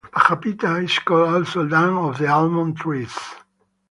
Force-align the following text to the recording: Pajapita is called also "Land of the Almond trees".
Pajapita 0.11 0.83
is 0.83 0.97
called 0.97 1.29
also 1.35 1.63
"Land 1.63 1.95
of 1.95 2.17
the 2.17 2.25
Almond 2.27 2.75
trees". 2.77 3.15